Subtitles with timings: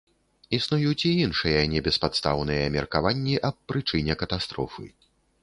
[0.57, 4.89] Існуюць і іншыя небеспадстаўныя меркаванні аб прычыне катастрофы.